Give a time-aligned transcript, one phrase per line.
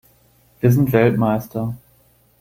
[0.61, 1.75] Wir sind Weltmeister!